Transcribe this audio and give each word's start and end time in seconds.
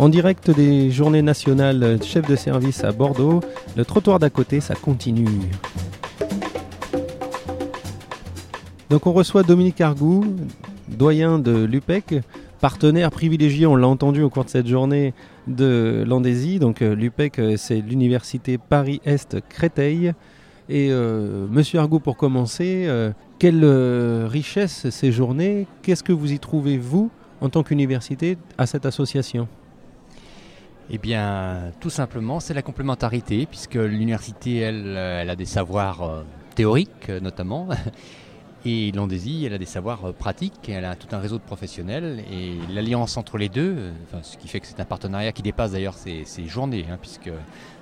En 0.00 0.08
direct 0.08 0.50
des 0.50 0.90
journées 0.90 1.20
nationales 1.20 1.98
chef 2.02 2.26
de 2.26 2.34
service 2.34 2.84
à 2.84 2.90
Bordeaux, 2.90 3.40
le 3.76 3.84
trottoir 3.84 4.18
d'à 4.18 4.30
côté, 4.30 4.60
ça 4.60 4.74
continue. 4.74 5.28
Donc 8.88 9.06
on 9.06 9.12
reçoit 9.12 9.42
Dominique 9.42 9.82
Argou, 9.82 10.24
doyen 10.88 11.38
de 11.38 11.64
l'UPEC, 11.64 12.14
partenaire 12.62 13.10
privilégié, 13.10 13.66
on 13.66 13.76
l'a 13.76 13.88
entendu 13.88 14.22
au 14.22 14.30
cours 14.30 14.46
de 14.46 14.48
cette 14.48 14.66
journée, 14.66 15.12
de 15.46 16.02
l'Andésie. 16.06 16.58
Donc 16.58 16.80
euh, 16.80 16.94
l'UPEC, 16.94 17.38
euh, 17.38 17.54
c'est 17.58 17.82
l'université 17.82 18.56
Paris-Est 18.56 19.46
Créteil. 19.50 20.14
Et 20.70 20.88
euh, 20.90 21.46
Monsieur 21.50 21.78
Argou, 21.78 22.00
pour 22.00 22.16
commencer, 22.16 22.88
quelle 23.38 23.66
richesse 24.30 24.88
ces 24.88 25.12
journées? 25.12 25.66
Qu'est-ce 25.82 26.02
que 26.02 26.14
vous 26.14 26.32
y 26.32 26.38
trouvez, 26.38 26.78
vous, 26.78 27.10
en 27.42 27.50
tant 27.50 27.62
qu'université, 27.62 28.38
à 28.56 28.64
cette 28.64 28.86
association? 28.86 29.46
Eh 30.90 30.98
bien, 30.98 31.72
tout 31.80 31.90
simplement, 31.90 32.40
c'est 32.40 32.54
la 32.54 32.62
complémentarité, 32.62 33.46
puisque 33.46 33.74
l'université, 33.74 34.58
elle, 34.58 34.96
elle 34.96 35.30
a 35.30 35.36
des 35.36 35.44
savoirs 35.44 36.24
théoriques 36.54 37.08
notamment, 37.08 37.68
et 38.64 38.92
l'Andésie, 38.92 39.44
elle 39.46 39.54
a 39.54 39.58
des 39.58 39.66
savoirs 39.66 40.04
euh, 40.04 40.12
pratiques, 40.12 40.68
elle 40.68 40.84
a 40.84 40.94
tout 40.94 41.08
un 41.12 41.18
réseau 41.18 41.38
de 41.38 41.42
professionnels 41.42 42.22
et 42.30 42.58
l'alliance 42.72 43.16
entre 43.16 43.38
les 43.38 43.48
deux, 43.48 43.74
euh, 43.76 43.92
ce 44.22 44.36
qui 44.36 44.48
fait 44.48 44.60
que 44.60 44.66
c'est 44.66 44.80
un 44.80 44.84
partenariat 44.84 45.32
qui 45.32 45.42
dépasse 45.42 45.72
d'ailleurs 45.72 45.94
ces, 45.94 46.24
journées, 46.46 46.86
hein, 46.90 46.98
puisque 47.00 47.30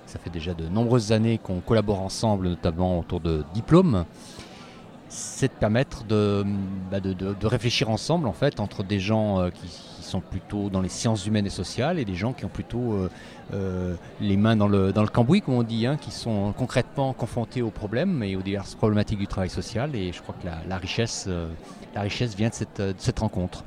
ça 0.06 0.18
fait 0.18 0.30
déjà 0.30 0.54
de 0.54 0.68
nombreuses 0.68 1.12
années 1.12 1.38
qu'on 1.38 1.60
collabore 1.60 2.00
ensemble, 2.00 2.48
notamment 2.48 3.00
autour 3.00 3.20
de 3.20 3.44
diplômes, 3.54 4.04
c'est 5.08 5.48
de 5.48 5.58
permettre 5.58 6.04
de, 6.04 6.44
bah, 6.90 6.98
réfléchir 7.42 7.90
ensemble 7.90 8.28
en 8.28 8.32
fait 8.32 8.60
entre 8.60 8.84
des 8.84 9.00
gens 9.00 9.40
euh, 9.40 9.50
qui, 9.50 9.68
sont 10.08 10.20
plutôt 10.20 10.70
dans 10.70 10.80
les 10.80 10.88
sciences 10.88 11.26
humaines 11.26 11.46
et 11.46 11.50
sociales 11.50 11.98
et 11.98 12.04
des 12.04 12.14
gens 12.14 12.32
qui 12.32 12.44
ont 12.44 12.50
plutôt 12.50 12.94
euh, 12.94 13.10
euh, 13.54 13.94
les 14.20 14.36
mains 14.36 14.56
dans 14.56 14.68
le, 14.68 14.92
cambouis, 15.06 15.42
comme 15.42 15.54
on 15.54 15.62
dit, 15.62 15.86
hein, 15.86 15.96
qui 15.96 16.10
sont 16.10 16.52
concrètement 16.56 17.12
confrontés 17.12 17.62
aux 17.62 17.70
problèmes 17.70 18.22
et 18.22 18.36
aux 18.36 18.42
diverses 18.42 18.74
problématiques 18.74 19.18
du 19.18 19.26
travail 19.26 19.50
social. 19.50 19.94
Et 19.94 20.12
je 20.12 20.22
crois 20.22 20.34
que 20.40 20.46
la, 20.68 20.76
richesse, 20.78 21.26
euh, 21.28 21.48
la 21.94 22.02
richesse 22.02 22.34
vient 22.34 22.48
de 22.48 22.94
cette 22.98 23.18
rencontre. 23.18 23.64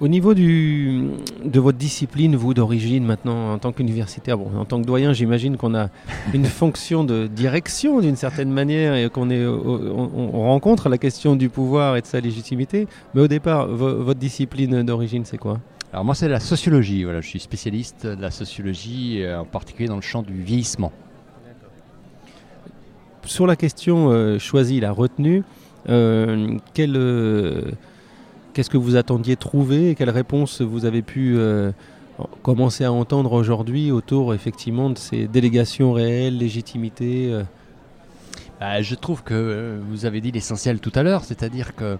Au 0.00 0.06
niveau 0.06 0.32
du, 0.32 1.10
de 1.44 1.58
votre 1.58 1.76
discipline, 1.76 2.36
vous 2.36 2.54
d'origine 2.54 3.04
maintenant 3.04 3.52
en 3.52 3.58
tant 3.58 3.72
qu'universitaire, 3.72 4.38
bon, 4.38 4.56
en 4.56 4.64
tant 4.64 4.80
que 4.80 4.86
doyen, 4.86 5.12
j'imagine 5.12 5.56
qu'on 5.56 5.74
a 5.74 5.88
une 6.32 6.44
fonction 6.60 7.02
de 7.02 7.26
direction 7.26 7.98
d'une 8.00 8.14
certaine 8.14 8.52
manière 8.52 8.94
et 8.94 9.10
qu'on 9.10 9.28
est, 9.28 9.44
on, 9.44 10.30
rencontre 10.30 10.88
la 10.88 10.98
question 10.98 11.34
du 11.34 11.48
pouvoir 11.48 11.96
et 11.96 12.00
de 12.00 12.06
sa 12.06 12.20
légitimité. 12.20 12.86
Mais 13.14 13.22
au 13.22 13.26
départ, 13.26 13.66
votre 13.66 14.20
discipline 14.20 14.84
d'origine, 14.84 15.24
c'est 15.24 15.36
quoi? 15.36 15.58
Alors 15.92 16.04
moi, 16.04 16.14
c'est 16.14 16.28
la 16.28 16.38
sociologie. 16.38 17.02
Voilà, 17.02 17.20
je 17.20 17.26
suis 17.26 17.40
spécialiste 17.40 18.06
de 18.06 18.22
la 18.22 18.30
sociologie, 18.30 19.22
euh, 19.22 19.40
en 19.40 19.44
particulier 19.44 19.88
dans 19.88 19.96
le 19.96 20.02
champ 20.02 20.22
du 20.22 20.42
vieillissement. 20.42 20.92
Sur 23.24 23.48
la 23.48 23.56
question 23.56 24.10
euh, 24.10 24.38
choisie, 24.38 24.78
la 24.78 24.92
retenue, 24.92 25.42
euh, 25.88 26.56
quelle 26.72 26.96
Qu'est-ce 28.58 28.70
que 28.70 28.76
vous 28.76 28.96
attendiez 28.96 29.36
trouver 29.36 29.94
quelles 29.94 30.10
réponses 30.10 30.62
vous 30.62 30.84
avez 30.84 31.00
pu 31.00 31.36
euh, 31.36 31.70
commencer 32.42 32.82
à 32.82 32.90
entendre 32.90 33.34
aujourd'hui 33.34 33.92
autour 33.92 34.34
effectivement 34.34 34.90
de 34.90 34.98
ces 34.98 35.28
délégations 35.28 35.92
réelles, 35.92 36.38
légitimité 36.38 37.28
euh? 37.30 37.44
Bah, 38.58 38.82
Je 38.82 38.96
trouve 38.96 39.22
que 39.22 39.32
euh, 39.32 39.78
vous 39.88 40.06
avez 40.06 40.20
dit 40.20 40.32
l'essentiel 40.32 40.80
tout 40.80 40.90
à 40.96 41.04
l'heure, 41.04 41.22
c'est-à-dire 41.22 41.76
que 41.76 41.98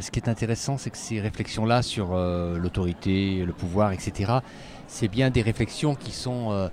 ce 0.00 0.10
qui 0.10 0.18
est 0.18 0.30
intéressant, 0.30 0.78
c'est 0.78 0.88
que 0.88 0.96
ces 0.96 1.20
réflexions-là 1.20 1.82
sur 1.82 2.16
l'autorité, 2.16 3.44
le 3.44 3.52
pouvoir, 3.52 3.92
etc., 3.92 4.32
c'est 4.86 5.08
bien 5.08 5.28
des 5.28 5.42
réflexions 5.42 5.94
qui 5.94 6.12
sont 6.12 6.70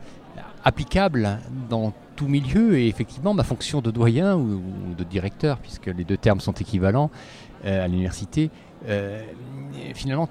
applicables 0.64 1.40
dans 1.70 1.92
tout 2.16 2.28
milieu 2.28 2.78
et 2.78 2.88
effectivement 2.88 3.34
ma 3.34 3.44
fonction 3.44 3.82
de 3.82 3.92
doyen 3.92 4.36
ou, 4.36 4.62
de 4.98 5.04
directeur, 5.04 5.58
puisque 5.58 5.88
les 5.88 6.04
deux 6.04 6.18
termes 6.18 6.40
sont 6.40 6.54
équivalents 6.54 7.10
à 7.64 7.88
l'université, 7.88 8.52
euh, 8.88 9.22
finalement, 9.94 10.30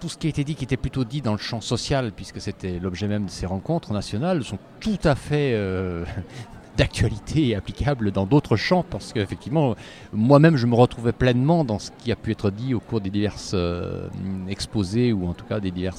tout 0.00 0.08
ce 0.08 0.18
qui 0.18 0.26
a 0.26 0.30
été 0.30 0.44
dit, 0.44 0.54
qui 0.54 0.64
était 0.64 0.76
plutôt 0.76 1.04
dit 1.04 1.20
dans 1.20 1.32
le 1.32 1.38
champ 1.38 1.60
social, 1.60 2.12
puisque 2.14 2.40
c'était 2.40 2.78
l'objet 2.78 3.08
même 3.08 3.26
de 3.26 3.30
ces 3.30 3.46
rencontres 3.46 3.92
nationales, 3.92 4.44
sont 4.44 4.58
tout 4.80 4.98
à 5.04 5.14
fait 5.14 5.52
euh, 5.54 6.04
d'actualité 6.76 7.48
et 7.48 7.54
applicables 7.54 8.10
dans 8.10 8.26
d'autres 8.26 8.56
champs, 8.56 8.84
parce 8.88 9.12
qu'effectivement, 9.12 9.76
moi-même, 10.12 10.56
je 10.56 10.66
me 10.66 10.74
retrouvais 10.74 11.12
pleinement 11.12 11.64
dans 11.64 11.78
ce 11.78 11.90
qui 11.98 12.10
a 12.12 12.16
pu 12.16 12.32
être 12.32 12.50
dit 12.50 12.74
au 12.74 12.80
cours 12.80 13.00
des 13.00 13.10
diverses 13.10 13.52
euh, 13.54 14.08
exposés, 14.48 15.12
ou 15.12 15.28
en 15.28 15.34
tout 15.34 15.44
cas 15.44 15.60
des 15.60 15.70
divers 15.70 15.96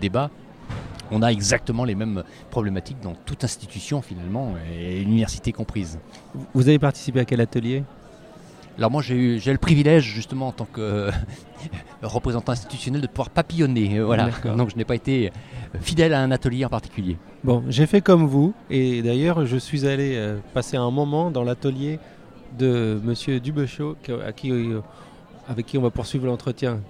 débats. 0.00 0.30
On 1.10 1.22
a 1.22 1.28
exactement 1.28 1.84
les 1.84 1.94
mêmes 1.94 2.22
problématiques 2.50 3.00
dans 3.02 3.14
toute 3.14 3.44
institution, 3.44 4.02
finalement, 4.02 4.54
et 4.78 5.00
l'université 5.00 5.52
comprise. 5.52 5.98
Vous 6.54 6.68
avez 6.68 6.78
participé 6.78 7.20
à 7.20 7.24
quel 7.24 7.40
atelier? 7.40 7.84
Alors 8.78 8.90
moi 8.90 9.02
j'ai 9.02 9.14
eu 9.14 9.40
le 9.44 9.58
privilège 9.58 10.04
justement 10.04 10.48
en 10.48 10.52
tant 10.52 10.64
que 10.64 11.10
représentant 12.02 12.52
institutionnel 12.52 13.02
de 13.02 13.06
pouvoir 13.06 13.28
papillonner. 13.28 13.98
Euh, 13.98 14.06
voilà. 14.06 14.30
Donc 14.56 14.70
je 14.70 14.76
n'ai 14.76 14.86
pas 14.86 14.94
été 14.94 15.30
fidèle 15.82 16.14
à 16.14 16.22
un 16.22 16.30
atelier 16.30 16.64
en 16.64 16.70
particulier. 16.70 17.18
Bon, 17.44 17.62
j'ai 17.68 17.86
fait 17.86 18.00
comme 18.00 18.26
vous 18.26 18.54
et 18.70 19.02
d'ailleurs 19.02 19.44
je 19.44 19.58
suis 19.58 19.86
allé 19.86 20.14
euh, 20.14 20.38
passer 20.54 20.78
un 20.78 20.90
moment 20.90 21.30
dans 21.30 21.44
l'atelier 21.44 21.98
de 22.58 22.98
Monsieur 23.04 23.38
Dubechot 23.38 23.96
à 24.24 24.32
qui, 24.32 24.50
euh, 24.50 24.80
avec 25.46 25.66
qui 25.66 25.76
on 25.76 25.82
va 25.82 25.90
poursuivre 25.90 26.26
l'entretien. 26.26 26.80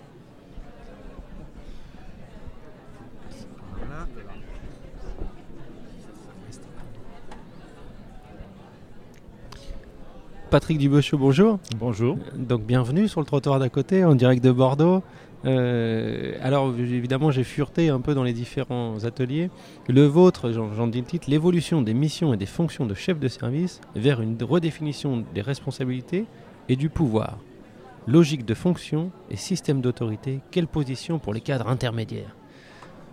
Patrick 10.51 10.79
Dubechot, 10.79 11.17
bonjour. 11.17 11.61
Bonjour. 11.77 12.19
Donc 12.35 12.63
bienvenue 12.63 13.07
sur 13.07 13.21
le 13.21 13.27
trottoir 13.27 13.61
d'à 13.61 13.69
côté, 13.69 14.05
en 14.05 14.17
direct 14.17 14.43
de 14.43 14.51
Bordeaux. 14.51 15.05
Euh, 15.45 16.33
alors 16.43 16.75
évidemment 16.77 17.31
j'ai 17.31 17.45
fureté 17.45 17.89
un 17.89 18.01
peu 18.01 18.15
dans 18.15 18.25
les 18.25 18.33
différents 18.33 19.05
ateliers. 19.05 19.49
Le 19.89 20.07
vôtre, 20.07 20.51
j'en 20.51 20.89
dis 20.89 20.99
le 20.99 21.07
titre, 21.07 21.31
l'évolution 21.31 21.83
des 21.83 21.95
missions 21.95 22.35
et 22.35 22.37
des 22.37 22.47
fonctions 22.47 22.85
de 22.85 22.95
chef 22.95 23.21
de 23.21 23.29
service 23.29 23.81
vers 23.95 24.21
une 24.21 24.37
redéfinition 24.43 25.25
des 25.33 25.41
responsabilités 25.41 26.25
et 26.69 26.75
du 26.75 26.89
pouvoir. 26.89 27.39
Logique 28.09 28.45
de 28.45 28.55
fonction 28.55 29.13
et 29.31 29.37
système 29.37 29.81
d'autorité, 29.81 30.41
quelle 30.51 30.67
position 30.67 31.21
pour 31.21 31.33
les 31.33 31.41
cadres 31.41 31.69
intermédiaires? 31.69 32.35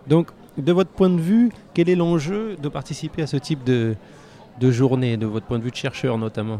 Donc 0.07 0.31
de 0.57 0.71
votre 0.71 0.89
point 0.89 1.11
de 1.11 1.21
vue, 1.21 1.51
quel 1.75 1.87
est 1.87 1.95
l'enjeu 1.95 2.55
de 2.55 2.67
participer 2.67 3.21
à 3.21 3.27
ce 3.27 3.37
type 3.37 3.63
de, 3.63 3.93
de 4.59 4.71
journée, 4.71 5.17
de 5.17 5.27
votre 5.27 5.45
point 5.45 5.59
de 5.59 5.63
vue 5.63 5.71
de 5.71 5.75
chercheur 5.75 6.17
notamment? 6.17 6.59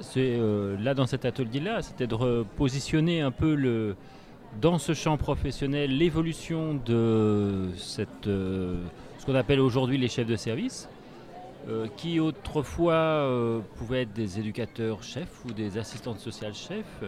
C'est 0.00 0.36
euh, 0.38 0.76
là 0.80 0.94
dans 0.94 1.06
cet 1.06 1.24
atelier-là, 1.24 1.82
c'était 1.82 2.06
de 2.06 2.14
repositionner 2.14 3.20
un 3.20 3.30
peu 3.30 3.54
le, 3.54 3.96
dans 4.60 4.78
ce 4.78 4.94
champ 4.94 5.16
professionnel 5.16 5.96
l'évolution 5.96 6.74
de 6.74 7.70
cette, 7.76 8.26
euh, 8.26 8.76
ce 9.18 9.26
qu'on 9.26 9.34
appelle 9.34 9.60
aujourd'hui 9.60 9.98
les 9.98 10.08
chefs 10.08 10.26
de 10.26 10.36
service, 10.36 10.88
euh, 11.68 11.86
qui 11.96 12.20
autrefois 12.20 13.28
pouvaient 13.76 14.02
être 14.02 14.12
des 14.12 14.38
éducateurs 14.38 15.02
chefs 15.02 15.44
ou 15.44 15.52
des 15.52 15.78
assistantes 15.78 16.20
sociales 16.20 16.54
chefs, 16.54 17.04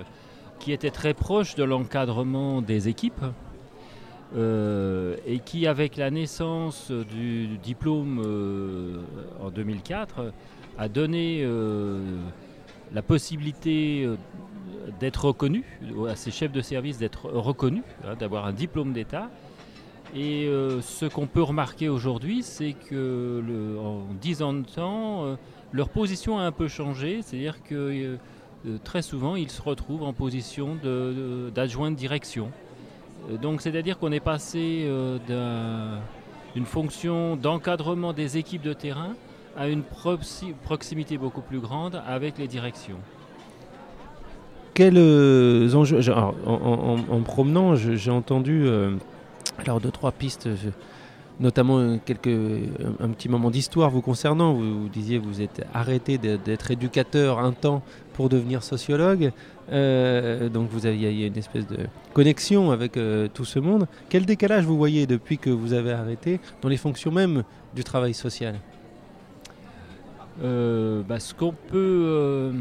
qui 0.58 0.72
étaient 0.72 0.90
très 0.90 1.14
proches 1.14 1.54
de 1.54 1.64
l'encadrement 1.64 2.62
des 2.62 2.88
équipes. 2.88 3.24
et 4.34 5.38
qui, 5.44 5.66
avec 5.66 5.96
la 5.96 6.10
naissance 6.10 6.90
du 6.90 7.58
diplôme 7.58 8.20
en 9.40 9.50
2004, 9.50 10.32
a 10.78 10.88
donné 10.88 11.44
la 12.92 13.02
possibilité 13.02 14.04
euh, 14.04 14.16
d'être 15.00 15.26
reconnu, 15.26 15.64
à 16.08 16.16
ces 16.16 16.30
chefs 16.30 16.52
de 16.52 16.60
service 16.60 16.98
d'être 16.98 17.26
reconnus, 17.26 17.82
hein, 18.04 18.14
d'avoir 18.18 18.46
un 18.46 18.52
diplôme 18.52 18.92
d'État. 18.92 19.30
Et 20.14 20.46
euh, 20.46 20.80
ce 20.80 21.04
qu'on 21.06 21.26
peut 21.26 21.42
remarquer 21.42 21.88
aujourd'hui, 21.88 22.42
c'est 22.42 22.72
que 22.72 23.76
en 23.82 24.04
10 24.20 24.42
ans 24.42 24.52
de 24.54 24.62
temps, 24.62 25.24
euh, 25.24 25.36
leur 25.72 25.88
position 25.88 26.38
a 26.38 26.42
un 26.42 26.52
peu 26.52 26.68
changé, 26.68 27.22
c'est-à-dire 27.22 27.62
que 27.64 28.16
très 28.82 29.02
souvent, 29.02 29.36
ils 29.36 29.50
se 29.50 29.60
retrouvent 29.62 30.04
en 30.04 30.12
position 30.12 30.76
d'adjoint 31.54 31.90
de, 31.90 31.94
de, 31.94 32.00
direction. 32.00 32.50
Donc, 33.42 33.60
c'est-à-dire 33.60 33.98
qu'on 33.98 34.12
est 34.12 34.20
passé 34.20 34.88
d'une 35.28 36.64
fonction 36.64 37.36
d'encadrement 37.36 38.12
des 38.12 38.38
équipes 38.38 38.62
de 38.62 38.72
terrain 38.72 39.14
à 39.56 39.68
une 39.68 39.82
proximité 40.64 41.18
beaucoup 41.18 41.40
plus 41.40 41.60
grande 41.60 42.00
avec 42.06 42.38
les 42.38 42.48
directions. 42.48 42.98
Quels 44.74 44.98
euh, 44.98 45.72
enjeux 45.72 46.00
en, 46.12 47.22
promenant, 47.22 47.74
j'ai 47.76 48.10
entendu 48.10 48.64
euh, 48.66 48.96
alors 49.58 49.80
deux 49.80 49.90
trois 49.90 50.12
pistes, 50.12 50.48
notamment 51.40 51.98
quelques 51.98 52.28
un, 53.00 53.08
petit 53.08 53.30
moment 53.30 53.50
d'histoire 53.50 53.90
vous 53.90 54.02
concernant. 54.02 54.52
Vous, 54.52 54.82
vous, 54.82 54.88
disiez 54.88 55.18
vous 55.18 55.40
êtes 55.40 55.64
arrêté 55.72 56.18
d'être 56.18 56.70
éducateur 56.70 57.38
un 57.38 57.52
temps 57.52 57.82
pour 58.12 58.28
devenir 58.28 58.62
sociologue. 58.62 59.32
Euh, 59.72 60.48
donc 60.48 60.68
vous 60.70 60.86
avez, 60.86 60.96
il 60.96 61.20
y 61.20 61.24
a 61.24 61.26
une 61.26 61.38
espèce 61.38 61.66
de 61.66 61.78
connexion 62.12 62.70
avec 62.70 62.96
euh, 62.96 63.28
tout 63.32 63.44
ce 63.44 63.58
monde. 63.58 63.86
Quel 64.08 64.26
décalage 64.26 64.64
vous 64.64 64.76
voyez 64.76 65.06
depuis 65.06 65.38
que 65.38 65.50
vous 65.50 65.72
avez 65.72 65.92
arrêté 65.92 66.40
dans 66.62 66.68
les 66.68 66.76
fonctions 66.76 67.10
même 67.10 67.42
du 67.74 67.82
travail 67.82 68.14
social? 68.14 68.54
euh, 68.54 68.75
bah, 70.40 71.18
Ce 71.18 71.34
qu'on 71.34 71.52
peut, 71.52 72.52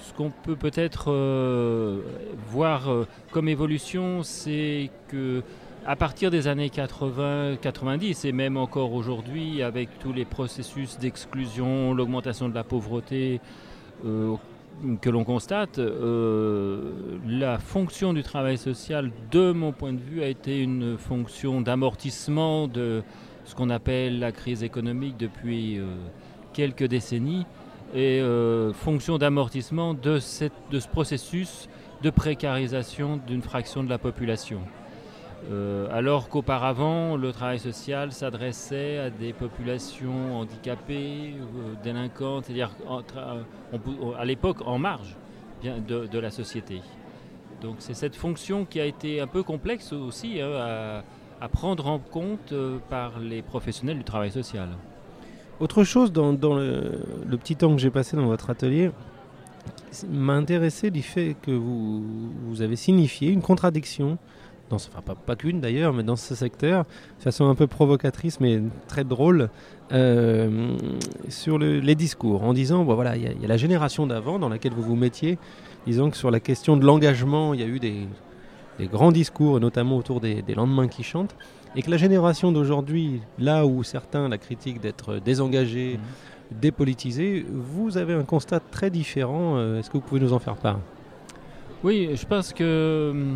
ce 0.00 0.12
qu'on 0.14 0.30
peut 0.30 0.56
peut-être 0.56 1.12
voir 2.48 2.88
comme 3.30 3.48
évolution, 3.48 4.22
c'est 4.22 4.90
que 5.08 5.42
à 5.86 5.96
partir 5.96 6.30
des 6.30 6.48
années 6.48 6.68
80-90 6.68 8.26
et 8.26 8.32
même 8.32 8.56
encore 8.56 8.94
aujourd'hui, 8.94 9.62
avec 9.62 9.98
tous 9.98 10.14
les 10.14 10.24
processus 10.24 10.98
d'exclusion, 10.98 11.92
l'augmentation 11.92 12.48
de 12.48 12.54
la 12.54 12.64
pauvreté, 12.64 13.40
que 15.00 15.10
l'on 15.10 15.24
constate, 15.24 15.78
euh, 15.78 16.92
la 17.26 17.58
fonction 17.58 18.12
du 18.12 18.22
travail 18.22 18.58
social, 18.58 19.10
de 19.30 19.52
mon 19.52 19.72
point 19.72 19.92
de 19.92 20.00
vue, 20.00 20.22
a 20.22 20.28
été 20.28 20.60
une 20.60 20.98
fonction 20.98 21.60
d'amortissement 21.60 22.68
de 22.68 23.02
ce 23.44 23.54
qu'on 23.54 23.70
appelle 23.70 24.18
la 24.18 24.32
crise 24.32 24.62
économique 24.62 25.16
depuis 25.16 25.78
euh, 25.78 25.94
quelques 26.54 26.84
décennies 26.84 27.44
et 27.94 28.20
euh, 28.20 28.72
fonction 28.72 29.18
d'amortissement 29.18 29.94
de, 29.94 30.18
de 30.70 30.80
ce 30.80 30.88
processus 30.88 31.68
de 32.02 32.10
précarisation 32.10 33.20
d'une 33.26 33.42
fraction 33.42 33.84
de 33.84 33.90
la 33.90 33.98
population. 33.98 34.60
Euh, 35.50 35.86
alors 35.92 36.28
qu'auparavant, 36.28 37.16
le 37.16 37.32
travail 37.32 37.58
social 37.58 38.12
s'adressait 38.12 38.98
à 38.98 39.10
des 39.10 39.32
populations 39.32 40.40
handicapées, 40.40 41.34
euh, 41.34 41.74
délinquantes, 41.82 42.46
c'est-à-dire 42.46 42.70
à 44.18 44.24
l'époque 44.24 44.58
en 44.66 44.78
marge 44.78 45.16
de, 45.62 46.18
la 46.18 46.30
société. 46.30 46.80
Donc 47.60 47.76
c'est 47.78 47.94
cette 47.94 48.16
fonction 48.16 48.64
qui 48.64 48.80
a 48.80 48.86
été 48.86 49.20
un 49.20 49.26
peu 49.26 49.42
complexe 49.42 49.92
aussi 49.92 50.40
hein, 50.40 51.02
à, 51.40 51.48
prendre 51.48 51.86
en 51.88 51.98
compte 51.98 52.54
par 52.88 53.18
les 53.18 53.42
professionnels 53.42 53.98
du 53.98 54.04
travail 54.04 54.30
social. 54.30 54.68
Autre 55.60 55.84
chose 55.84 56.12
dans, 56.12 56.32
le, 56.32 57.00
petit 57.38 57.56
temps 57.56 57.74
que 57.74 57.80
j'ai 57.80 57.90
passé 57.90 58.16
dans 58.16 58.26
votre 58.26 58.50
atelier 58.50 58.90
m'a 60.10 60.34
intéressé 60.34 60.90
du 60.90 61.02
fait 61.02 61.36
que 61.40 61.52
vous, 61.52 62.02
vous 62.46 62.62
avez 62.62 62.76
signifié 62.76 63.30
une 63.30 63.42
contradiction 63.42 64.18
enfin 64.72 65.02
pas, 65.26 65.36
qu'une 65.36 65.60
d'ailleurs, 65.60 65.92
mais 65.92 66.02
dans 66.02 66.16
ce 66.16 66.34
secteur, 66.34 66.84
de 67.18 67.22
façon 67.22 67.46
un 67.48 67.54
peu 67.54 67.66
provocatrice 67.66 68.40
mais 68.40 68.60
très 68.88 69.04
drôle, 69.04 69.50
euh, 69.92 70.76
sur 71.28 71.58
les 71.58 71.94
discours, 71.94 72.42
en 72.42 72.52
disant, 72.52 72.84
voilà, 72.84 73.16
il 73.16 73.22
y, 73.22 73.44
a 73.44 73.48
la 73.48 73.56
génération 73.56 74.06
d'avant 74.06 74.38
dans 74.38 74.48
laquelle 74.48 74.72
vous 74.72 74.82
vous 74.82 74.96
mettiez, 74.96 75.38
disons 75.86 76.10
que 76.10 76.16
sur 76.16 76.30
la 76.30 76.40
question 76.40 76.76
de 76.76 76.84
l'engagement, 76.84 77.54
il 77.54 77.60
y 77.60 77.62
a 77.62 77.66
eu 77.66 77.78
des, 77.78 78.06
grands 78.80 79.12
discours, 79.12 79.60
notamment 79.60 79.96
autour 79.96 80.20
des, 80.20 80.42
lendemains 80.54 80.88
qui 80.88 81.02
chantent, 81.02 81.36
et 81.76 81.82
que 81.82 81.90
la 81.90 81.96
génération 81.96 82.52
d'aujourd'hui, 82.52 83.20
là 83.38 83.66
où 83.66 83.82
certains 83.82 84.28
la 84.28 84.38
critiquent 84.38 84.80
d'être 84.80 85.16
désengagée, 85.18 85.98
mmh. 85.98 86.60
dépolitisée, 86.60 87.46
vous 87.50 87.98
avez 87.98 88.14
un 88.14 88.24
constat 88.24 88.60
très 88.60 88.90
différent. 88.90 89.56
Euh, 89.56 89.78
est-ce 89.78 89.88
que 89.88 89.94
vous 89.94 90.04
pouvez 90.04 90.20
nous 90.20 90.32
en 90.32 90.38
faire 90.38 90.56
part? 90.56 90.78
Oui, 91.82 92.10
je 92.14 92.26
pense 92.26 92.52
que 92.52 93.34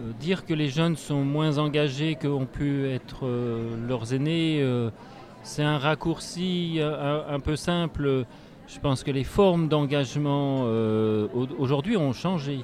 euh, 0.00 0.12
dire 0.20 0.46
que 0.46 0.54
les 0.54 0.68
jeunes 0.68 0.96
sont 0.96 1.22
moins 1.22 1.58
engagés 1.58 2.14
qu'ont 2.14 2.46
pu 2.46 2.88
être 2.88 3.26
euh, 3.26 3.76
leurs 3.86 4.14
aînés, 4.14 4.60
euh, 4.62 4.88
c'est 5.42 5.62
un 5.62 5.76
raccourci 5.76 6.78
un, 6.80 7.40
peu 7.40 7.56
simple. 7.56 8.24
Je 8.68 8.78
pense 8.78 9.02
que 9.02 9.10
les 9.10 9.24
formes 9.24 9.68
d'engagement 9.68 10.64
aujourd'hui 11.58 11.96
ont 11.96 12.12
changé. 12.12 12.60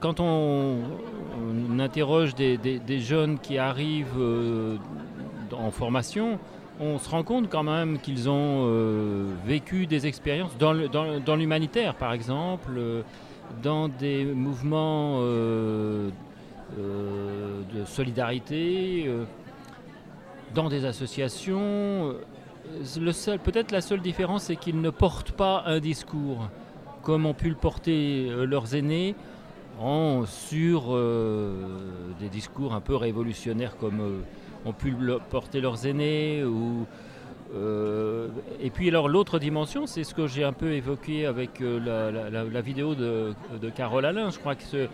Quand 0.00 0.20
on, 0.20 0.78
interroge 1.78 2.34
des, 2.34 3.00
jeunes 3.00 3.38
qui 3.38 3.58
arrivent 3.58 4.20
en 5.52 5.70
formation, 5.70 6.38
on 6.80 6.98
se 6.98 7.08
rend 7.08 7.22
compte 7.22 7.48
quand 7.48 7.62
même 7.62 7.98
qu'ils 7.98 8.28
ont 8.28 8.68
vécu 9.46 9.86
des 9.86 10.06
expériences 10.06 10.56
dans 10.58 11.36
l'humanitaire, 11.36 11.94
par 11.94 12.12
exemple 12.12 12.80
dans 13.62 13.88
des 13.88 14.24
mouvements 14.24 15.18
euh, 15.20 16.10
euh, 16.78 17.60
de 17.74 17.84
solidarité, 17.84 19.04
euh, 19.06 19.24
dans 20.54 20.68
des 20.68 20.84
associations. 20.84 22.14
Peut-être 23.44 23.72
la 23.72 23.80
seule 23.80 24.00
différence, 24.00 24.44
c'est 24.44 24.56
qu'ils 24.56 24.80
ne 24.80 24.90
portent 24.90 25.32
pas 25.32 25.64
un 25.66 25.80
discours 25.80 26.48
comme 27.02 27.26
ont 27.26 27.34
pu 27.34 27.48
le 27.48 27.56
porter 27.56 28.30
leurs 28.46 28.76
aînés 28.76 29.16
en, 29.80 30.24
sur 30.26 30.96
des 32.20 32.28
discours 32.28 32.74
un 32.74 32.80
peu 32.80 32.96
révolutionnaires 32.96 33.76
comme 33.76 34.22
ont 34.64 34.72
pu 34.72 34.94
porter 35.30 35.60
leurs 35.60 35.86
aînés 35.86 36.44
ou 36.44 36.86
euh, 37.54 38.28
et 38.60 38.70
puis 38.70 38.88
alors 38.88 39.08
l'autre 39.08 39.38
dimension, 39.38 39.86
c'est 39.86 40.04
ce 40.04 40.14
que 40.14 40.26
j'ai 40.26 40.44
un 40.44 40.52
peu 40.52 40.72
évoqué 40.72 41.26
avec 41.26 41.60
euh, 41.60 42.48
la, 42.50 42.60
vidéo 42.60 42.94
de, 42.94 43.34
Carole 43.74 44.06
Alain. 44.06 44.30
Je 44.30 44.38
crois 44.38 44.54
que 44.54 44.88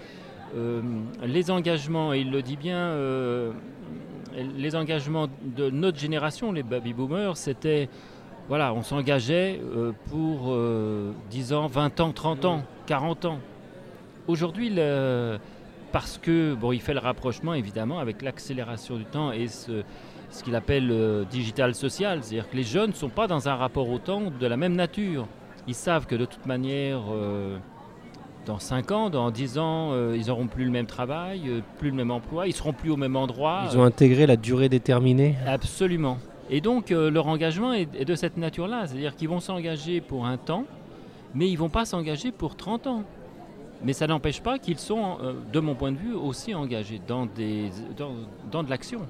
euh, 0.57 0.83
les 1.23 1.51
engagements, 1.51 2.13
et 2.13 2.21
il 2.21 2.31
le 2.31 2.43
dit 2.43 2.57
bien, 2.57 2.97
les 4.35 4.77
engagements 4.77 5.29
de 5.57 5.71
notre 5.71 5.99
génération, 5.99 6.53
les 6.53 6.63
baby 6.63 6.93
boomers, 6.93 7.37
c'était 7.37 7.89
voilà, 8.49 8.73
on 8.73 8.83
s'engageait 8.83 9.61
pour 10.07 10.57
10 11.31 11.53
ans, 11.53 11.67
20 11.67 12.01
ans, 12.01 12.13
30 12.13 12.45
ans, 12.47 12.63
40 12.87 13.25
ans. 13.27 13.39
Aujourd'hui, 14.29 14.73
parce 15.93 16.19
que 16.19 16.55
bon, 16.55 16.73
il 16.73 16.81
fait 16.81 16.95
le 16.95 17.01
rapprochement 17.01 17.55
évidemment 17.55 17.99
avec 17.99 18.23
l'accélération 18.23 18.97
du 18.97 19.05
temps 19.05 19.33
et 19.33 19.49
ce, 19.49 19.83
ce 20.31 20.43
qu'il 20.45 20.55
appelle 20.55 20.91
euh, 20.91 21.25
digital 21.25 21.75
social, 21.75 22.21
c'est-à-dire 22.23 22.49
que 22.49 22.57
les 22.57 22.63
jeunes 22.63 22.91
ne 22.91 22.95
sont 22.95 23.09
pas 23.09 23.27
dans 23.27 23.49
un 23.49 23.55
rapport 23.55 23.89
au 23.89 23.99
temps 23.99 24.31
de 24.39 24.47
la 24.47 24.57
même 24.57 24.75
nature. 24.75 25.27
Ils 25.67 25.75
savent 25.75 26.07
que 26.07 26.15
de 26.15 26.25
toute 26.25 26.47
manière, 26.47 27.01
euh, 27.11 27.59
dans 28.47 28.59
5 28.59 28.91
ans, 28.91 29.11
dans 29.11 29.31
10 29.31 29.59
ans, 29.59 29.91
euh, 29.93 30.17
ils 30.17 30.27
n'auront 30.27 30.47
plus 30.47 30.65
le 30.65 30.71
même 30.71 30.87
travail, 30.87 31.63
plus 31.79 31.91
le 31.91 31.97
même 31.97 32.11
emploi, 32.11 32.47
ils 32.47 32.55
seront 32.55 32.73
plus 32.73 32.91
au 32.91 32.97
même 32.97 33.17
endroit. 33.17 33.65
Ils 33.71 33.79
ont 33.79 33.85
intégré 33.85 34.27
la 34.27 34.37
durée 34.37 34.69
déterminée 34.69 35.37
Absolument. 35.47 36.19
Et 36.51 36.63
donc 36.63 36.89
leur 36.91 37.27
engagement 37.27 37.75
est, 37.75 37.89
est, 37.95 38.07
de 38.07 38.15
cette 38.15 38.39
nature-là, 38.39 38.87
c'est-à-dire 38.87 39.15
qu'ils 39.15 39.29
vont 39.29 39.41
s'engager 39.41 40.01
pour 40.01 40.27
un 40.27 40.39
temps, 40.39 40.65
mais 41.35 41.49
ils 41.49 41.55
ne 41.55 41.59
vont 41.59 41.69
pas 41.69 41.85
s'engager 41.85 42.33
pour 42.33 42.57
30 42.57 42.87
ans. 42.87 43.05
Mais 43.85 43.93
ça 43.93 44.07
n'empêche 44.07 44.41
pas 44.41 44.59
qu'ils 44.59 44.79
sont, 44.79 45.19
de 45.53 45.61
mon 45.61 45.75
point 45.75 45.93
de 45.93 45.99
vue, 45.99 46.15
aussi 46.15 46.55
engagés 46.55 47.01
dans, 47.07 47.27
des, 47.27 47.71
dans, 47.97 48.11
dans 48.51 48.63
de 48.65 48.71
l'action. 48.71 49.01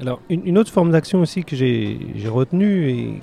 Alors, 0.00 0.20
une, 0.30 0.56
autre 0.56 0.72
forme 0.72 0.90
d'action 0.92 1.20
aussi 1.20 1.44
que 1.44 1.54
j'ai 1.54 1.98
retenue 2.28 2.88
et 2.88 3.20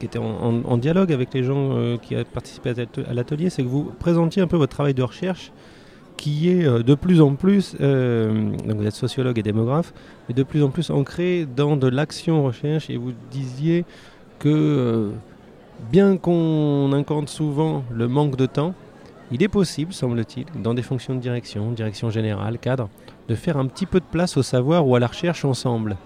qui 0.00 0.06
était 0.06 0.18
en, 0.18 0.76
dialogue 0.76 1.12
avec 1.12 1.32
les 1.32 1.44
gens 1.44 1.70
euh, 1.72 1.96
qui 1.96 2.14
participé 2.34 2.70
à 3.08 3.14
l'atelier, 3.14 3.48
c'est 3.48 3.62
que 3.62 3.68
vous 3.68 3.84
présentiez 3.98 4.42
un 4.42 4.46
peu 4.46 4.56
votre 4.56 4.74
travail 4.74 4.92
de 4.92 5.02
recherche 5.02 5.52
qui 6.16 6.50
est 6.50 6.66
euh, 6.66 6.82
de 6.82 6.94
plus 6.94 7.20
en 7.20 7.34
plus, 7.34 7.76
euh, 7.80 8.50
donc 8.66 8.78
vous 8.78 8.86
êtes 8.86 8.94
sociologue 8.94 9.38
et 9.38 9.42
démographe, 9.42 9.92
mais 10.28 10.34
de 10.34 10.42
plus 10.42 10.62
en 10.62 10.70
plus 10.70 10.90
ancré 10.90 11.46
dans 11.56 11.76
de 11.76 11.86
l'action 11.86 12.44
recherche 12.44 12.90
et 12.90 12.96
vous 12.96 13.12
disiez 13.30 13.84
que 14.38 15.10
bien 15.92 16.16
qu'on 16.16 16.92
incante 16.92 17.28
souvent 17.28 17.84
le 17.92 18.08
manque 18.08 18.36
de 18.36 18.46
temps, 18.46 18.74
il 19.32 19.42
est 19.42 19.48
possible, 19.48 19.92
semble-t-il, 19.92 20.46
dans 20.62 20.74
des 20.74 20.82
fonctions 20.82 21.14
de 21.14 21.20
direction, 21.20 21.72
direction 21.72 22.10
générale, 22.10 22.58
cadre, 22.58 22.88
de 23.28 23.34
faire 23.34 23.56
un 23.56 23.66
petit 23.66 23.86
peu 23.86 23.98
de 23.98 24.04
place 24.04 24.36
au 24.36 24.42
savoir 24.42 24.86
ou 24.86 24.94
à 24.94 25.00
la 25.00 25.08
recherche 25.08 25.44
ensemble. 25.44 25.96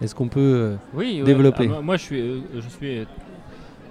Est-ce 0.00 0.14
qu'on 0.14 0.28
peut 0.28 0.78
euh, 0.96 1.24
développer 1.24 1.70
ah, 1.74 1.80
Moi, 1.80 1.96
je 1.96 2.02
suis, 2.02 2.20
euh, 2.20 2.40
je 2.54 2.68
suis 2.68 3.06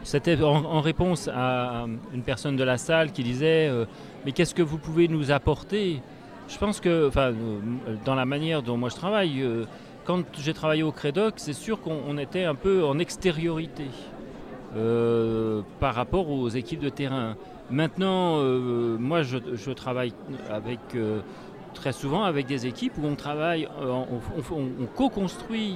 c'était 0.03 0.41
en, 0.43 0.81
réponse 0.81 1.29
à 1.33 1.85
une 2.13 2.23
personne 2.23 2.57
de 2.57 2.63
la 2.63 2.77
salle 2.77 3.13
qui 3.13 3.23
disait 3.23 3.69
euh, 3.69 3.85
Mais 4.25 4.33
qu'est-ce 4.33 4.53
que 4.53 4.61
vous 4.61 4.77
pouvez 4.77 5.07
nous 5.07 5.31
apporter? 5.31 6.01
Je 6.49 6.57
pense 6.57 6.81
que, 6.81 7.07
enfin, 7.07 7.33
dans 8.03 8.15
la 8.15 8.25
manière 8.25 8.61
dont 8.61 8.75
moi 8.75 8.89
je 8.89 8.95
travaille, 8.95 9.45
quand 10.03 10.23
j'ai 10.37 10.53
travaillé 10.53 10.83
au 10.83 10.91
Crédoc, 10.91 11.35
c'est 11.37 11.53
sûr 11.53 11.79
qu'on 11.79 12.17
était 12.17 12.43
un 12.43 12.53
peu 12.53 12.83
en 12.83 12.99
extériorité 12.99 13.85
par 15.79 15.95
rapport 15.95 16.29
aux 16.29 16.49
équipes 16.49 16.81
de 16.81 16.89
terrain. 16.89 17.37
Maintenant, 17.69 18.41
moi 18.99 19.23
je, 19.23 19.71
travaille 19.71 20.13
avec 20.49 20.79
très 21.73 21.91
souvent 21.91 22.23
avec 22.23 22.45
des 22.45 22.65
équipes 22.65 22.93
où 22.97 23.05
on 23.05 23.15
travaille, 23.15 23.67
euh, 23.81 24.03
on, 24.51 24.85
co-construit 24.95 25.75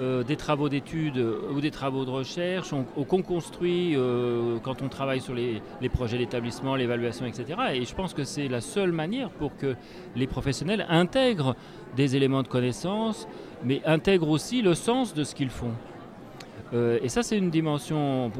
euh, 0.00 0.22
des 0.22 0.36
travaux 0.36 0.70
d'études 0.70 1.22
ou 1.54 1.60
des 1.60 1.70
travaux 1.70 2.06
de 2.06 2.10
recherche, 2.10 2.72
on, 2.72 2.84
co-construit 3.04 3.94
euh, 3.94 4.58
quand 4.62 4.80
on 4.80 4.88
travaille 4.88 5.20
sur 5.20 5.34
les, 5.34 5.60
projets 5.92 6.16
d'établissement, 6.16 6.76
l'évaluation, 6.76 7.26
etc. 7.26 7.58
Et 7.74 7.84
je 7.84 7.94
pense 7.94 8.14
que 8.14 8.24
c'est 8.24 8.48
la 8.48 8.62
seule 8.62 8.92
manière 8.92 9.28
pour 9.28 9.54
que 9.56 9.74
les 10.16 10.26
professionnels 10.26 10.86
intègrent 10.88 11.54
des 11.96 12.16
éléments 12.16 12.42
de 12.42 12.48
connaissance, 12.48 13.28
mais 13.64 13.82
intègrent 13.84 14.30
aussi 14.30 14.62
le 14.62 14.74
sens 14.74 15.12
de 15.12 15.24
ce 15.24 15.34
qu'ils 15.34 15.50
font. 15.50 15.72
et 16.72 17.10
ça, 17.10 17.22
c'est 17.22 17.36
une 17.36 17.50
dimension 17.50 18.32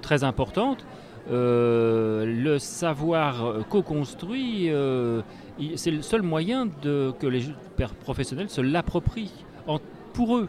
très 0.00 0.24
importante. 0.24 0.86
Euh, 1.30 2.24
le 2.26 2.58
savoir 2.58 3.54
co-construit, 3.68 4.70
euh, 4.70 5.22
c'est 5.76 5.90
le 5.90 6.02
seul 6.02 6.22
moyen 6.22 6.66
de, 6.82 7.12
que 7.18 7.26
les 7.26 7.42
professionnels 8.00 8.50
se 8.50 8.60
l'approprient 8.60 9.32
en- 9.66 9.78
pour 10.12 10.36
eux. 10.36 10.48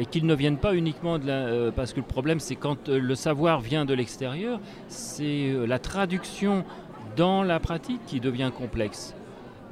Et 0.00 0.06
qu'ils 0.06 0.26
ne 0.26 0.34
viennent 0.34 0.58
pas 0.58 0.74
uniquement 0.76 1.18
de 1.18 1.24
euh, 1.28 1.70
parce 1.74 1.92
que 1.92 1.98
le 1.98 2.06
problème, 2.06 2.38
c'est 2.38 2.54
quand 2.54 2.88
le 2.88 3.14
savoir 3.16 3.60
vient 3.60 3.84
de 3.84 3.94
l'extérieur, 3.94 4.60
c'est 4.86 5.52
la 5.66 5.80
traduction 5.80 6.64
dans 7.16 7.42
la 7.42 7.58
pratique 7.58 8.00
qui 8.06 8.20
devient 8.20 8.52
complexe. 8.56 9.14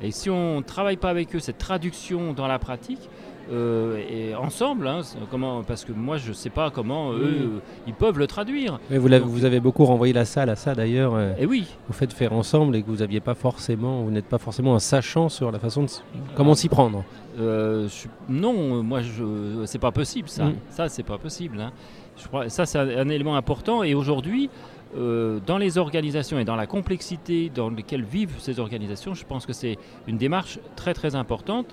Et 0.02 0.10
si 0.10 0.28
on 0.28 0.56
ne 0.58 0.62
travaille 0.62 0.96
pas 0.96 1.10
avec 1.10 1.34
eux 1.36 1.38
cette 1.38 1.58
traduction 1.58 2.32
dans 2.32 2.48
la 2.48 2.58
pratique, 2.58 3.08
euh, 3.52 3.96
et 4.10 4.34
ensemble, 4.34 4.86
hein, 4.88 5.00
comment, 5.30 5.62
parce 5.62 5.84
que 5.84 5.92
moi 5.92 6.16
je 6.16 6.28
ne 6.30 6.34
sais 6.34 6.50
pas 6.50 6.70
comment 6.70 7.12
eux, 7.12 7.20
Oui. 7.22 7.42
euh, 7.42 7.58
ils 7.86 7.94
peuvent 7.94 8.18
le 8.18 8.26
traduire. 8.26 8.80
Mais 8.90 8.98
vous, 8.98 9.08
vous 9.24 9.44
avez 9.44 9.60
beaucoup 9.60 9.84
renvoyé 9.84 10.12
la 10.12 10.24
salle 10.24 10.50
à 10.50 10.56
ça 10.56 10.74
d'ailleurs, 10.74 11.14
euh, 11.14 11.32
Et 11.38 11.46
oui, 11.46 11.66
au 11.88 11.92
fait 11.92 12.06
de 12.06 12.12
faire 12.12 12.32
ensemble 12.32 12.74
et 12.76 12.82
que 12.82 12.88
vous 12.88 13.02
aviez 13.02 13.20
pas 13.20 13.34
forcément, 13.34 14.02
vous 14.02 14.10
n'êtes 14.10 14.26
pas 14.26 14.38
forcément 14.38 14.74
un 14.74 14.80
sachant 14.80 15.28
sur 15.28 15.52
la 15.52 15.58
façon 15.58 15.84
de 15.84 15.88
comment 16.34 16.54
s'y 16.54 16.68
prendre. 16.68 17.04
euh, 17.38 17.88
je- 17.88 18.08
non, 18.32 18.82
moi 18.82 19.00
je, 19.02 19.62
c'est 19.66 19.78
pas 19.78 19.92
possible 19.92 20.28
ça. 20.28 20.46
Mm. 20.46 20.54
Ça 20.70 20.88
c'est 20.88 21.02
pas 21.04 21.18
possible. 21.18 21.60
hein. 21.60 21.72
Je 22.16 22.26
crois, 22.28 22.48
ça 22.48 22.64
c'est 22.66 22.78
un, 22.78 22.88
un 22.88 23.08
élément 23.10 23.36
important. 23.36 23.82
Et 23.82 23.94
aujourd'hui, 23.94 24.48
euh, 24.96 25.38
dans 25.46 25.58
les 25.58 25.76
organisations 25.76 26.38
et 26.38 26.44
dans 26.44 26.56
la 26.56 26.66
complexité 26.66 27.50
dans 27.54 27.68
laquelle 27.68 28.04
vivent 28.04 28.36
ces 28.38 28.58
organisations, 28.58 29.12
je 29.14 29.24
pense 29.24 29.44
que 29.44 29.52
c'est 29.52 29.76
une 30.08 30.16
démarche 30.16 30.58
très 30.76 30.94
très 30.94 31.14
importante. 31.14 31.66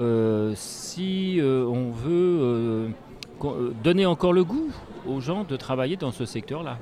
Euh, 0.00 0.52
si 0.54 1.40
euh, 1.40 1.64
on 1.64 1.90
veut 1.90 2.88
euh, 3.44 3.72
donner 3.82 4.06
encore 4.06 4.32
le 4.32 4.44
goût 4.44 4.70
aux 5.08 5.20
gens 5.20 5.44
de 5.44 5.56
travailler 5.56 5.96
dans 5.96 6.12
ce 6.12 6.24
secteur-là. 6.26 6.78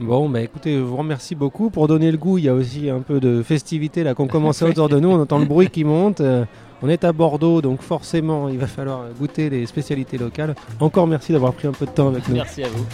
Bon, 0.00 0.30
bah 0.30 0.40
écoutez, 0.40 0.74
je 0.76 0.80
vous 0.80 0.96
remercie 0.96 1.34
beaucoup. 1.34 1.68
Pour 1.68 1.86
donner 1.86 2.10
le 2.10 2.16
goût, 2.16 2.38
il 2.38 2.44
y 2.44 2.48
a 2.48 2.54
aussi 2.54 2.88
un 2.88 3.00
peu 3.00 3.20
de 3.20 3.42
festivité 3.42 4.02
là 4.02 4.14
qu'on 4.14 4.28
commence 4.28 4.62
autour 4.62 4.88
de 4.88 4.98
nous. 4.98 5.10
On 5.10 5.20
entend 5.20 5.38
le 5.38 5.44
bruit 5.44 5.68
qui 5.68 5.84
monte. 5.84 6.22
Euh, 6.22 6.46
on 6.82 6.88
est 6.88 7.04
à 7.04 7.12
Bordeaux, 7.12 7.60
donc 7.60 7.82
forcément, 7.82 8.48
il 8.48 8.56
va 8.56 8.66
falloir 8.66 9.04
goûter 9.18 9.50
les 9.50 9.66
spécialités 9.66 10.16
locales. 10.16 10.54
Encore 10.80 11.06
merci 11.06 11.32
d'avoir 11.32 11.52
pris 11.52 11.68
un 11.68 11.72
peu 11.72 11.84
de 11.84 11.90
temps 11.90 12.08
avec 12.08 12.26
nous. 12.28 12.36
Merci 12.36 12.62
à 12.62 12.68
vous. 12.68 12.86